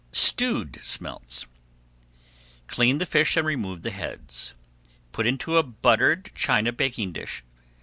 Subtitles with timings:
[0.13, 1.45] STEWED SMELTS
[2.65, 4.55] Clean the fish and remove the heads.
[5.11, 7.43] Put into a buttered china baking dish.